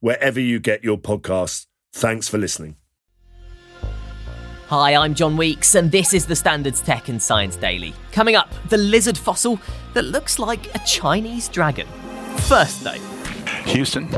[0.00, 1.66] wherever you get your podcasts.
[1.92, 2.76] Thanks for listening.
[4.68, 7.92] Hi, I'm John Weeks, and this is the Standards Tech and Science Daily.
[8.12, 9.58] Coming up, the lizard fossil
[9.94, 11.88] that looks like a Chinese dragon.
[12.42, 12.92] First, though,
[13.66, 14.08] Houston,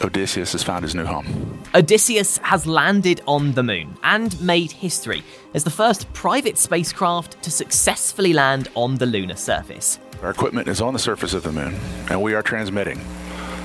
[0.00, 1.62] Odysseus has found his new home.
[1.76, 5.22] Odysseus has landed on the moon and made history
[5.54, 10.00] as the first private spacecraft to successfully land on the lunar surface.
[10.22, 11.78] Our equipment is on the surface of the moon,
[12.10, 13.00] and we are transmitting.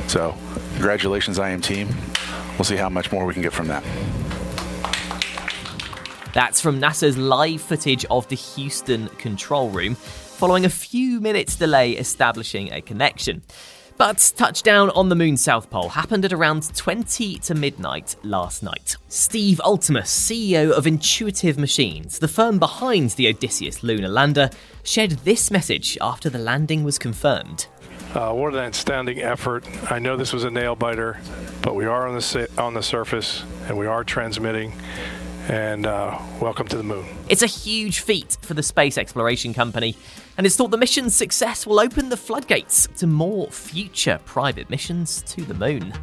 [0.08, 0.36] So,
[0.74, 1.90] congratulations, IM team.
[2.58, 3.84] We'll see how much more we can get from that.
[6.34, 11.94] That's from NASA's live footage of the Houston control room, following a few minutes' delay
[11.94, 13.42] establishing a connection.
[13.98, 18.96] But touchdown on the moon's south pole happened at around 20 to midnight last night.
[19.08, 24.52] Steve Altemus, CEO of Intuitive Machines, the firm behind the Odysseus lunar lander,
[24.84, 27.66] shared this message after the landing was confirmed.
[28.14, 29.66] Uh, what an outstanding effort.
[29.92, 31.20] I know this was a nail biter,
[31.62, 34.72] but we are on the, on the surface and we are transmitting.
[35.50, 37.06] And uh, welcome to the moon.
[37.30, 39.96] It's a huge feat for the space exploration company,
[40.38, 45.22] and it's thought the mission's success will open the floodgates to more future private missions
[45.24, 45.94] to the moon.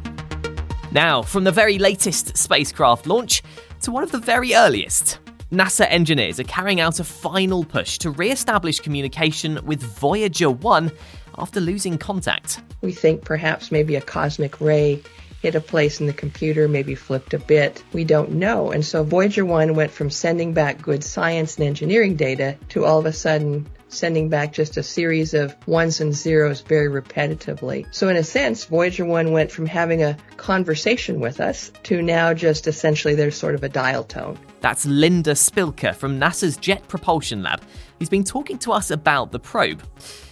[0.91, 3.43] Now, from the very latest spacecraft launch
[3.81, 5.19] to one of the very earliest,
[5.51, 10.91] NASA engineers are carrying out a final push to re establish communication with Voyager 1
[11.37, 12.61] after losing contact.
[12.81, 15.01] We think perhaps maybe a cosmic ray
[15.41, 17.83] hit a place in the computer, maybe flipped a bit.
[17.93, 18.71] We don't know.
[18.71, 22.97] And so Voyager 1 went from sending back good science and engineering data to all
[22.97, 27.85] of a sudden sending back just a series of ones and zeros very repetitively.
[27.91, 32.33] So in a sense, Voyager 1 went from having a conversation with us to now
[32.33, 34.37] just essentially there's sort of a dial tone.
[34.61, 37.61] That's Linda Spilker from NASA's Jet Propulsion Lab,
[37.99, 39.83] who's been talking to us about the probe.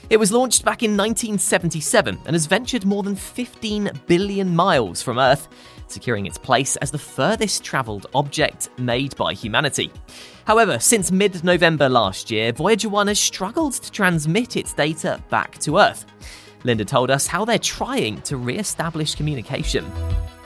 [0.09, 5.17] It was launched back in 1977 and has ventured more than 15 billion miles from
[5.17, 5.47] Earth,
[5.87, 9.91] securing its place as the furthest travelled object made by humanity.
[10.45, 15.57] However, since mid November last year, Voyager 1 has struggled to transmit its data back
[15.59, 16.05] to Earth.
[16.65, 19.89] Linda told us how they're trying to re establish communication.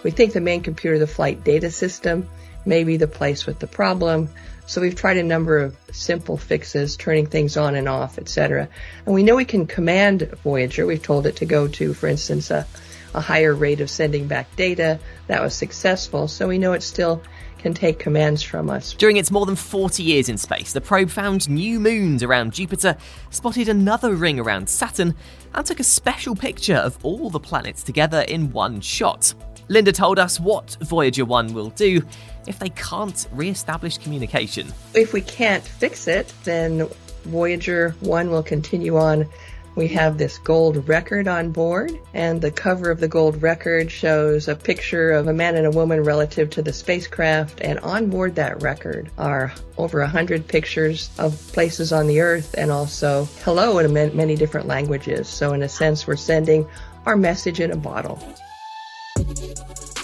[0.04, 2.30] We think the main computer, of the flight data system,
[2.66, 4.30] may be the place with the problem.
[4.68, 8.68] So we've tried a number of simple fixes, turning things on and off, etc.
[9.06, 10.86] And we know we can command Voyager.
[10.86, 12.68] We've told it to go to, for instance, a,
[13.14, 15.00] a higher rate of sending back data.
[15.28, 16.28] That was successful.
[16.28, 17.24] So we know it still
[17.60, 18.94] can take commands from us.
[18.94, 22.98] During its more than 40 years in space, the probe found new moons around Jupiter,
[23.30, 25.16] spotted another ring around Saturn,
[25.54, 29.34] and took a special picture of all the planets together in one shot.
[29.70, 32.02] Linda told us what Voyager 1 will do
[32.48, 34.74] if they can't re establish communication.
[34.94, 36.90] If we can't fix it, then
[37.26, 39.28] Voyager 1 will continue on.
[39.76, 44.48] We have this gold record on board, and the cover of the gold record shows
[44.48, 47.62] a picture of a man and a woman relative to the spacecraft.
[47.62, 52.72] And on board that record are over 100 pictures of places on the Earth and
[52.72, 55.28] also hello in many different languages.
[55.28, 56.68] So, in a sense, we're sending
[57.06, 58.20] our message in a bottle.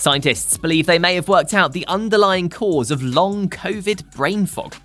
[0.04, 4.76] Scientists believe they may have worked out the underlying cause of long COVID brain fog.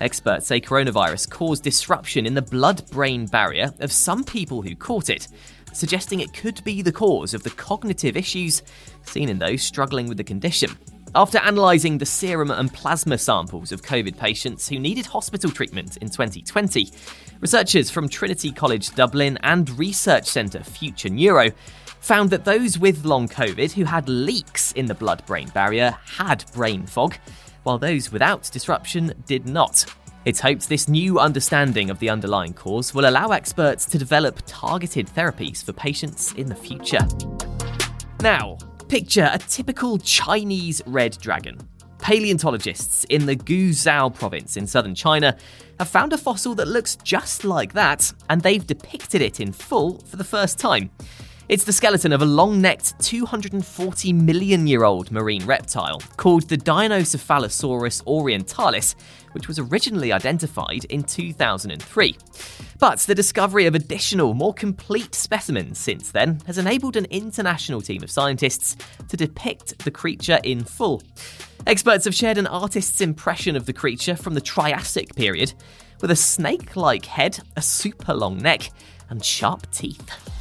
[0.00, 5.10] Experts say coronavirus caused disruption in the blood brain barrier of some people who caught
[5.10, 5.26] it,
[5.72, 8.62] suggesting it could be the cause of the cognitive issues
[9.02, 10.70] seen in those struggling with the condition.
[11.12, 16.08] After analysing the serum and plasma samples of COVID patients who needed hospital treatment in
[16.08, 16.92] 2020,
[17.40, 21.50] researchers from Trinity College Dublin and research centre Future Neuro
[22.00, 26.44] found that those with long COVID who had leaks in the blood brain barrier had
[26.52, 27.16] brain fog,
[27.62, 29.84] while those without disruption did not.
[30.24, 35.06] It's hoped this new understanding of the underlying cause will allow experts to develop targeted
[35.06, 37.06] therapies for patients in the future.
[38.20, 38.58] Now,
[38.88, 41.58] picture a typical Chinese red dragon.
[41.98, 45.36] Paleontologists in the Guizhou province in southern China
[45.78, 49.98] have found a fossil that looks just like that, and they've depicted it in full
[50.00, 50.90] for the first time.
[51.48, 56.58] It's the skeleton of a long necked 240 million year old marine reptile called the
[56.58, 58.94] Dinocephalosaurus orientalis,
[59.32, 62.18] which was originally identified in 2003.
[62.78, 68.02] But the discovery of additional, more complete specimens since then has enabled an international team
[68.02, 68.76] of scientists
[69.08, 71.02] to depict the creature in full.
[71.66, 75.54] Experts have shared an artist's impression of the creature from the Triassic period,
[76.02, 78.70] with a snake like head, a super long neck,
[79.08, 80.37] and sharp teeth.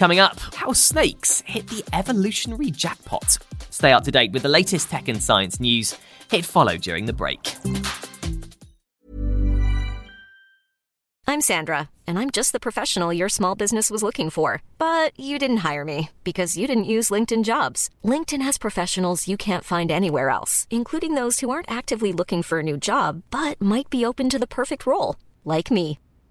[0.00, 3.36] Coming up, how snakes hit the evolutionary jackpot.
[3.68, 5.94] Stay up to date with the latest tech and science news.
[6.30, 7.38] Hit follow during the break.
[11.26, 14.62] I'm Sandra, and I'm just the professional your small business was looking for.
[14.78, 17.90] But you didn't hire me because you didn't use LinkedIn jobs.
[18.02, 22.60] LinkedIn has professionals you can't find anywhere else, including those who aren't actively looking for
[22.60, 25.98] a new job but might be open to the perfect role, like me.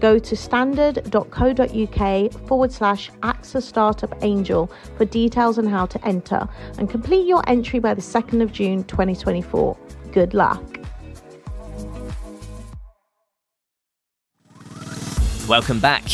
[0.00, 6.48] Go to standard.co.uk forward slash AXA Startup Angel for details on how to enter
[6.78, 9.76] and complete your entry by the 2nd of June 2024.
[10.12, 10.62] Good luck.
[15.48, 16.04] Welcome back.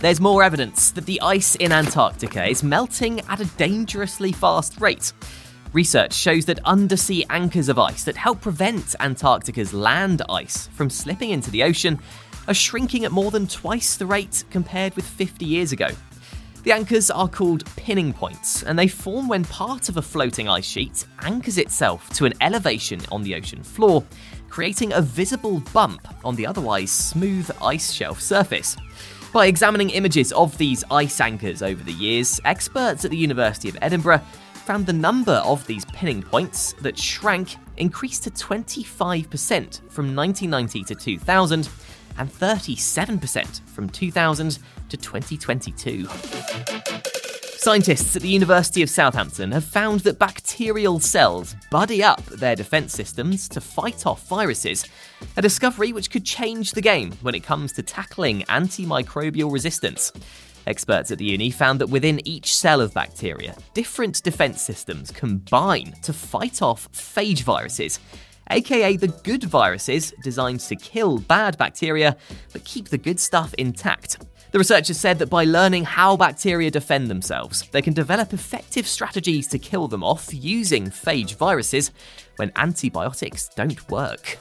[0.00, 5.12] There's more evidence that the ice in Antarctica is melting at a dangerously fast rate.
[5.72, 11.30] Research shows that undersea anchors of ice that help prevent Antarctica's land ice from slipping
[11.30, 12.00] into the ocean
[12.48, 15.88] are shrinking at more than twice the rate compared with 50 years ago.
[16.64, 20.64] The anchors are called pinning points, and they form when part of a floating ice
[20.64, 24.04] sheet anchors itself to an elevation on the ocean floor,
[24.48, 28.76] creating a visible bump on the otherwise smooth ice shelf surface.
[29.32, 33.78] By examining images of these ice anchors over the years, experts at the University of
[33.82, 34.22] Edinburgh
[34.52, 40.94] found the number of these pinning points that shrank increased to 25% from 1990 to
[40.94, 41.68] 2000
[42.18, 46.06] and 37% from 2000 to 2022.
[47.62, 52.92] Scientists at the University of Southampton have found that bacterial cells buddy up their defense
[52.92, 54.84] systems to fight off viruses,
[55.36, 60.10] a discovery which could change the game when it comes to tackling antimicrobial resistance.
[60.66, 65.94] Experts at the uni found that within each cell of bacteria, different defense systems combine
[66.02, 68.00] to fight off phage viruses,
[68.52, 72.16] aka the good viruses designed to kill bad bacteria
[72.52, 74.18] but keep the good stuff intact.
[74.52, 79.48] The researchers said that by learning how bacteria defend themselves, they can develop effective strategies
[79.48, 81.90] to kill them off using phage viruses
[82.36, 84.38] when antibiotics don't work.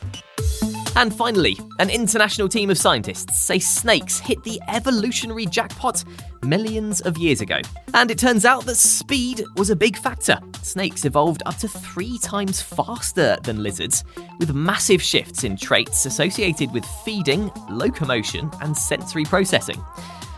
[0.96, 6.04] And finally, an international team of scientists say snakes hit the evolutionary jackpot
[6.44, 7.60] millions of years ago.
[7.94, 10.38] And it turns out that speed was a big factor.
[10.64, 14.04] Snakes evolved up to three times faster than lizards,
[14.40, 19.82] with massive shifts in traits associated with feeding, locomotion, and sensory processing.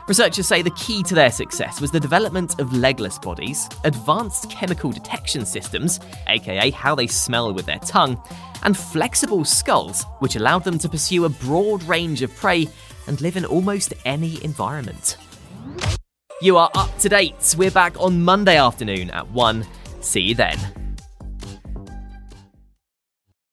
[0.06, 4.92] Researchers say the key to their success was the development of legless bodies, advanced chemical
[4.92, 8.22] detection systems, aka how they smell with their tongue,
[8.64, 12.68] and flexible skulls, which allowed them to pursue a broad range of prey
[13.08, 15.16] and live in almost any environment.
[16.42, 17.56] You are up to date.
[17.58, 19.66] We're back on Monday afternoon at 1.
[20.02, 20.83] See you then.